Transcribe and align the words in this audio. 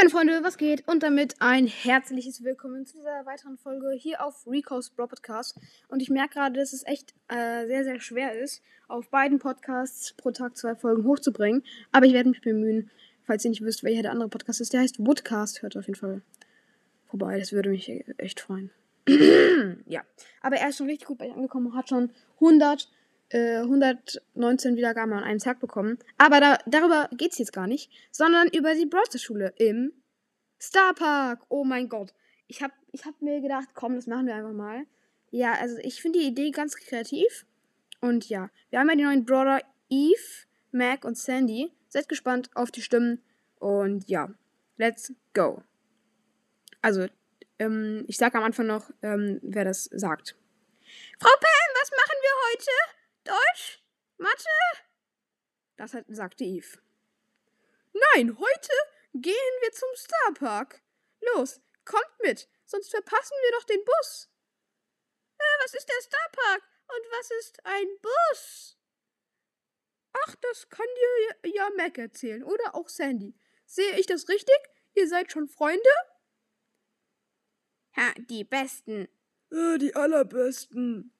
meine 0.00 0.08
Freunde, 0.08 0.40
was 0.42 0.56
geht? 0.56 0.88
Und 0.88 1.02
damit 1.02 1.34
ein 1.40 1.66
herzliches 1.66 2.42
Willkommen 2.42 2.86
zu 2.86 2.96
dieser 2.96 3.26
weiteren 3.26 3.58
Folge 3.58 3.90
hier 3.92 4.24
auf 4.24 4.46
Rico's 4.46 4.88
Bro 4.88 5.08
Podcast. 5.08 5.60
Und 5.88 6.00
ich 6.00 6.08
merke 6.08 6.36
gerade, 6.36 6.58
dass 6.58 6.72
es 6.72 6.86
echt 6.86 7.12
äh, 7.28 7.66
sehr, 7.66 7.84
sehr 7.84 8.00
schwer 8.00 8.32
ist, 8.32 8.62
auf 8.88 9.10
beiden 9.10 9.38
Podcasts 9.38 10.14
pro 10.14 10.30
Tag 10.30 10.56
zwei 10.56 10.74
Folgen 10.74 11.04
hochzubringen. 11.04 11.64
Aber 11.92 12.06
ich 12.06 12.14
werde 12.14 12.30
mich 12.30 12.40
bemühen. 12.40 12.90
Falls 13.24 13.44
ihr 13.44 13.50
nicht 13.50 13.62
wisst, 13.62 13.84
welcher 13.84 14.00
der 14.00 14.12
andere 14.12 14.30
Podcast 14.30 14.62
ist, 14.62 14.72
der 14.72 14.80
heißt 14.80 15.00
Woodcast. 15.00 15.60
Hört 15.60 15.76
auf 15.76 15.86
jeden 15.86 16.00
Fall 16.00 16.22
vorbei. 17.04 17.38
Das 17.38 17.52
würde 17.52 17.68
mich 17.68 17.92
echt 18.16 18.40
freuen. 18.40 18.70
ja. 19.86 20.00
Aber 20.40 20.56
er 20.56 20.70
ist 20.70 20.78
schon 20.78 20.86
richtig 20.86 21.08
gut 21.08 21.18
bei 21.18 21.26
euch 21.26 21.34
angekommen. 21.34 21.74
Hat 21.74 21.90
schon 21.90 22.10
100 22.36 22.88
119 23.32 24.74
äh, 24.74 24.76
Wiedergaben 24.76 25.12
an 25.12 25.22
einem 25.22 25.38
Tag 25.38 25.60
bekommen. 25.60 25.98
Aber 26.18 26.40
da, 26.40 26.58
darüber 26.66 27.08
geht 27.12 27.32
es 27.32 27.38
jetzt 27.38 27.52
gar 27.52 27.66
nicht, 27.66 27.90
sondern 28.10 28.48
über 28.48 28.74
die 28.74 28.86
Browser-Schule 28.86 29.52
im 29.56 29.92
Starpark. 30.58 31.42
Oh 31.48 31.64
mein 31.64 31.88
Gott. 31.88 32.12
Ich 32.48 32.62
habe 32.62 32.72
ich 32.92 33.04
hab 33.04 33.20
mir 33.22 33.40
gedacht, 33.40 33.68
komm, 33.74 33.94
das 33.94 34.06
machen 34.06 34.26
wir 34.26 34.34
einfach 34.34 34.52
mal. 34.52 34.84
Ja, 35.30 35.52
also 35.54 35.78
ich 35.78 36.02
finde 36.02 36.18
die 36.18 36.26
Idee 36.26 36.50
ganz 36.50 36.74
kreativ. 36.76 37.46
Und 38.00 38.28
ja, 38.28 38.50
wir 38.70 38.80
haben 38.80 38.88
ja 38.88 38.96
die 38.96 39.04
neuen 39.04 39.24
Brawler 39.24 39.60
Eve, 39.88 40.46
Mac 40.72 41.04
und 41.04 41.16
Sandy. 41.16 41.72
Seid 41.88 42.08
gespannt 42.08 42.50
auf 42.54 42.70
die 42.70 42.82
Stimmen. 42.82 43.22
Und 43.60 44.08
ja, 44.08 44.30
let's 44.76 45.12
go. 45.34 45.62
Also, 46.82 47.06
ähm, 47.58 48.04
ich 48.08 48.16
sage 48.16 48.38
am 48.38 48.44
Anfang 48.44 48.66
noch, 48.66 48.90
ähm, 49.02 49.38
wer 49.42 49.64
das 49.64 49.84
sagt. 49.84 50.34
Frau 51.20 51.28
Pam, 51.28 51.74
was 51.80 51.90
machen 51.90 52.18
wir 52.22 52.30
heute? 52.50 52.99
Deutsch? 53.30 53.80
Mathe? 54.18 54.58
Das 55.76 55.94
hat, 55.94 56.04
sagte 56.08 56.42
Eve. 56.42 56.78
Nein, 57.92 58.36
heute 58.36 58.72
gehen 59.14 59.54
wir 59.60 59.72
zum 59.72 59.88
Starpark. 59.94 60.82
Los, 61.20 61.60
kommt 61.84 62.18
mit, 62.22 62.48
sonst 62.64 62.90
verpassen 62.90 63.36
wir 63.42 63.52
doch 63.52 63.64
den 63.64 63.84
Bus. 63.84 64.28
Äh, 65.38 65.64
was 65.64 65.74
ist 65.74 65.88
der 65.88 66.02
Starpark 66.02 66.62
und 66.88 67.12
was 67.12 67.30
ist 67.30 67.64
ein 67.64 67.86
Bus? 68.02 68.76
Ach, 70.12 70.34
das 70.40 70.68
kann 70.68 70.86
dir 71.42 71.50
ja 71.54 71.70
Mac 71.76 71.98
erzählen 71.98 72.42
oder 72.42 72.74
auch 72.74 72.88
Sandy. 72.88 73.38
Sehe 73.64 73.96
ich 73.96 74.06
das 74.06 74.28
richtig? 74.28 74.58
Ihr 74.94 75.08
seid 75.08 75.30
schon 75.30 75.48
Freunde? 75.48 75.90
Ha, 77.96 78.12
die 78.16 78.42
Besten. 78.42 79.08
Äh, 79.52 79.78
die 79.78 79.94
allerbesten. 79.94 81.14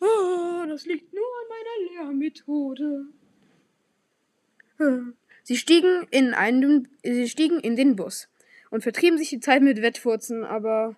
Oh, 0.00 0.64
das 0.68 0.86
liegt 0.86 1.12
nur 1.12 1.24
an 1.24 1.48
meiner 1.48 2.06
Lehrmethode. 2.06 3.06
Sie 5.42 5.56
stiegen 5.56 6.06
in 6.10 6.34
einen, 6.34 6.88
sie 7.02 7.28
stiegen 7.28 7.58
in 7.58 7.74
den 7.74 7.96
Bus 7.96 8.28
und 8.70 8.82
vertrieben 8.82 9.18
sich 9.18 9.30
die 9.30 9.40
Zeit 9.40 9.62
mit 9.62 9.82
Wettfurzen, 9.82 10.44
aber 10.44 10.94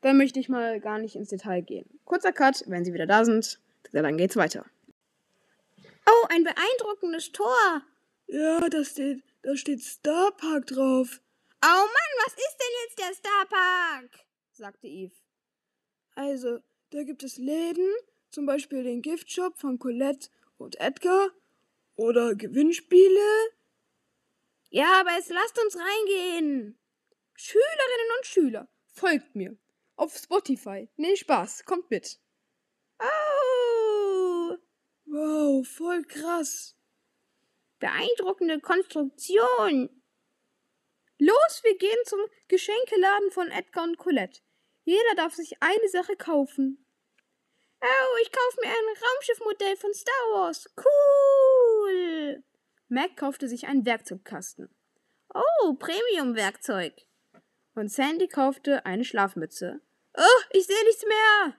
da 0.00 0.12
möchte 0.12 0.40
ich 0.40 0.48
mal 0.48 0.80
gar 0.80 0.98
nicht 0.98 1.16
ins 1.16 1.28
Detail 1.28 1.60
gehen. 1.60 1.88
Kurzer 2.04 2.32
Cut, 2.32 2.64
wenn 2.68 2.84
sie 2.84 2.94
wieder 2.94 3.06
da 3.06 3.24
sind, 3.24 3.60
dann 3.92 4.16
geht's 4.16 4.36
weiter. 4.36 4.64
Oh, 6.06 6.26
ein 6.30 6.44
beeindruckendes 6.44 7.32
Tor. 7.32 7.82
Ja, 8.28 8.60
da 8.68 8.84
steht, 8.84 9.22
da 9.42 9.56
steht 9.56 9.82
Starpark 9.82 10.66
drauf. 10.66 11.20
Oh 11.62 11.66
Mann, 11.66 12.24
was 12.24 12.32
ist 12.32 12.56
denn 12.60 12.74
jetzt 12.84 12.98
der 12.98 13.14
Starpark? 13.14 14.10
sagte 14.52 14.86
Eve. 14.86 15.14
Also, 16.14 16.60
da 16.90 17.02
gibt 17.02 17.22
es 17.22 17.36
Läden 17.36 17.88
zum 18.30 18.46
Beispiel 18.46 18.82
den 18.82 19.02
Giftshop 19.02 19.58
von 19.58 19.78
Colette 19.78 20.28
und 20.56 20.80
Edgar 20.80 21.30
oder 21.96 22.34
Gewinnspiele. 22.34 23.50
Ja, 24.70 25.00
aber 25.00 25.12
jetzt 25.12 25.30
lasst 25.30 25.58
uns 25.62 25.76
reingehen. 25.76 26.78
Schülerinnen 27.34 28.16
und 28.18 28.26
Schüler, 28.26 28.68
folgt 28.92 29.34
mir. 29.34 29.56
Auf 29.96 30.16
Spotify. 30.16 30.88
Nee, 30.96 31.16
Spaß, 31.16 31.64
kommt 31.64 31.90
mit. 31.90 32.20
Oh! 33.00 34.56
Wow, 35.06 35.66
voll 35.66 36.02
krass. 36.04 36.76
Beeindruckende 37.78 38.60
Konstruktion. 38.60 39.88
Los, 41.18 41.60
wir 41.62 41.76
gehen 41.78 41.98
zum 42.04 42.20
Geschenkeladen 42.48 43.30
von 43.30 43.50
Edgar 43.50 43.84
und 43.84 43.98
Colette. 43.98 44.40
Jeder 44.84 45.14
darf 45.16 45.34
sich 45.34 45.60
eine 45.60 45.88
Sache 45.88 46.16
kaufen. 46.16 46.84
Oh, 47.80 48.16
ich 48.22 48.32
kaufe 48.32 48.60
mir 48.60 48.68
ein 48.68 48.96
Raumschiffmodell 49.02 49.76
von 49.76 49.94
Star 49.94 50.14
Wars. 50.32 50.68
Cool. 50.76 52.42
Mac 52.88 53.16
kaufte 53.16 53.48
sich 53.48 53.66
einen 53.66 53.84
Werkzeugkasten. 53.84 54.68
Oh, 55.34 55.74
Premium-Werkzeug. 55.74 56.94
Und 57.74 57.92
Sandy 57.92 58.26
kaufte 58.26 58.84
eine 58.86 59.04
Schlafmütze. 59.04 59.80
Oh, 60.16 60.42
ich 60.50 60.66
sehe 60.66 60.84
nichts 60.84 61.04
mehr. 61.04 61.56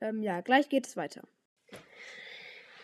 Ähm, 0.00 0.22
ja, 0.22 0.40
gleich 0.42 0.68
geht 0.68 0.86
es 0.86 0.96
weiter. 0.96 1.26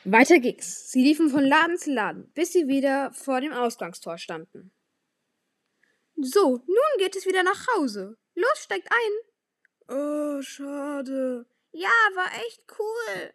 Weiter 0.04 0.38
ging's. 0.38 0.90
Sie 0.90 1.02
liefen 1.02 1.30
von 1.30 1.44
Laden 1.44 1.78
zu 1.78 1.92
Laden, 1.92 2.30
bis 2.32 2.52
sie 2.52 2.66
wieder 2.68 3.12
vor 3.12 3.40
dem 3.40 3.52
Ausgangstor 3.52 4.18
standen. 4.18 4.72
So, 6.16 6.62
nun 6.66 6.98
geht 6.98 7.16
es 7.16 7.26
wieder 7.26 7.42
nach 7.42 7.66
Hause. 7.74 8.16
Los, 8.34 8.62
steigt 8.62 8.90
ein. 8.90 9.33
Oh, 9.88 10.40
schade. 10.42 11.46
Ja, 11.72 11.90
war 12.14 12.30
echt 12.46 12.62
cool. 12.78 13.32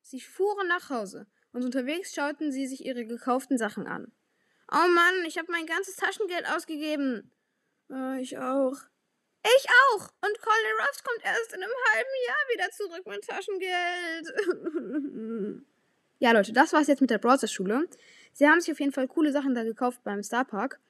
Sie 0.00 0.20
fuhren 0.20 0.68
nach 0.68 0.90
Hause 0.90 1.26
und 1.52 1.64
unterwegs 1.64 2.14
schauten 2.14 2.52
sie 2.52 2.66
sich 2.66 2.84
ihre 2.84 3.04
gekauften 3.04 3.58
Sachen 3.58 3.86
an. 3.86 4.12
Oh 4.70 4.88
Mann, 4.88 5.24
ich 5.26 5.38
habe 5.38 5.50
mein 5.50 5.66
ganzes 5.66 5.96
Taschengeld 5.96 6.46
ausgegeben. 6.48 7.30
Äh, 7.90 8.20
ich 8.20 8.38
auch. 8.38 8.76
Ich 9.44 9.66
auch. 9.68 10.02
Und 10.20 10.40
Colin 10.40 10.80
Ruffs 10.80 11.02
kommt 11.02 11.24
erst 11.24 11.52
in 11.52 11.62
einem 11.62 11.72
halben 11.92 12.10
Jahr 12.26 12.36
wieder 12.52 12.70
zurück 12.70 13.06
mit 13.06 13.26
Taschengeld. 13.26 14.26
ja, 16.20 16.32
Leute, 16.32 16.52
das 16.52 16.72
war's 16.72 16.86
jetzt 16.86 17.00
mit 17.00 17.10
der 17.10 17.18
Browser-Schule. 17.18 17.88
Sie 18.32 18.48
haben 18.48 18.60
sich 18.60 18.72
auf 18.72 18.80
jeden 18.80 18.92
Fall 18.92 19.08
coole 19.08 19.32
Sachen 19.32 19.54
da 19.54 19.64
gekauft 19.64 20.00
beim 20.04 20.22
Starpark. 20.22 20.80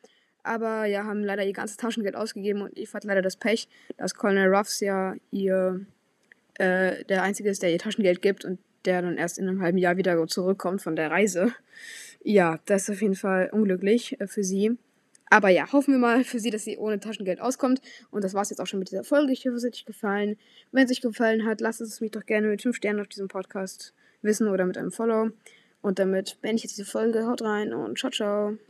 Aber 0.43 0.87
ja, 0.87 1.05
haben 1.05 1.23
leider 1.23 1.45
ihr 1.45 1.53
ganzes 1.53 1.77
Taschengeld 1.77 2.17
ausgegeben 2.17 2.63
und 2.63 2.77
Eve 2.77 2.93
hat 2.93 3.05
leider 3.05 3.23
das 3.23 3.37
Pech, 3.37 3.69
dass 3.97 4.15
Colonel 4.15 4.53
Ruffs 4.53 4.81
ja 4.81 5.15
ihr 5.31 5.87
äh, 6.55 7.05
der 7.05 7.23
Einzige 7.23 7.49
ist, 7.49 7.63
der 7.63 7.71
ihr 7.71 7.79
Taschengeld 7.79 8.23
gibt 8.23 8.45
und 8.45 8.59
der 8.85 9.03
dann 9.03 9.17
erst 9.17 9.39
in 9.39 9.49
einem 9.49 9.63
halben 9.63 9.79
Jahr 9.79 9.97
wieder 9.97 10.27
zurückkommt 10.27 10.83
von 10.83 10.97
der 10.97 11.11
Reise. 11.11 11.53
Ja, 12.25 12.59
das 12.67 12.83
ist 12.83 12.91
auf 12.91 13.03
jeden 13.03 13.15
Fall 13.15 13.51
unglücklich 13.53 14.21
äh, 14.21 14.27
für 14.27 14.45
sie. 14.45 14.77
Aber 15.31 15.49
ja, 15.49 15.73
hoffen 15.73 15.95
wir 15.95 15.99
mal 15.99 16.25
für 16.25 16.39
sie, 16.39 16.51
dass 16.51 16.65
sie 16.65 16.77
ohne 16.77 17.01
Taschengeld 17.01 17.41
auskommt. 17.41 17.81
Und 18.11 18.23
das 18.23 18.35
war's 18.35 18.51
jetzt 18.51 18.61
auch 18.61 18.67
schon 18.67 18.81
mit 18.81 18.91
dieser 18.91 19.03
Folge. 19.03 19.33
Ich 19.33 19.47
hoffe, 19.47 19.57
es 19.57 19.65
hat 19.65 19.73
euch 19.73 19.87
gefallen. 19.87 20.37
Wenn 20.73 20.85
es 20.85 20.91
euch 20.91 21.01
gefallen 21.01 21.47
hat, 21.47 21.63
lasst 21.63 21.81
es 21.81 22.03
mich 22.03 22.11
doch 22.11 22.27
gerne 22.27 22.49
mit 22.49 22.61
5 22.61 22.77
Sternen 22.77 23.01
auf 23.01 23.09
diesem 23.09 23.29
Podcast 23.29 23.95
wissen 24.21 24.49
oder 24.49 24.67
mit 24.67 24.77
einem 24.77 24.93
Follow. 24.93 25.31
Und 25.81 25.99
damit 25.99 26.39
beende 26.43 26.57
ich 26.57 26.65
jetzt 26.65 26.77
diese 26.77 26.91
Folge. 26.91 27.27
Haut 27.27 27.41
rein 27.41 27.73
und 27.73 27.99
ciao, 27.99 28.11
ciao. 28.11 28.59